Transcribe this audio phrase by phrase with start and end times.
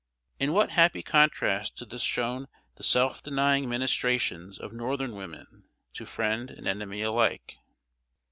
[0.39, 6.07] In what happy contrast to this shone the self denying ministrations of northern women, to
[6.07, 7.59] friend and enemy alike!